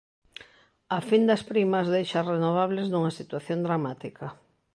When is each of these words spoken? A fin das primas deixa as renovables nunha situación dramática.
A 0.97 0.99
fin 1.09 1.23
das 1.29 1.43
primas 1.51 1.87
deixa 1.95 2.15
as 2.21 2.29
renovables 2.33 2.87
nunha 2.89 3.15
situación 3.19 3.59
dramática. 3.67 4.27